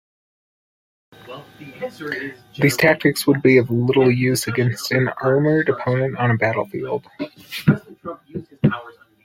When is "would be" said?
3.27-3.59